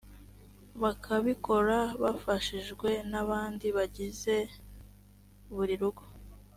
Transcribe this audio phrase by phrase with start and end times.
[0.81, 4.35] bakabikora bafashijwe n abandi bagize
[5.55, 6.03] buri rugo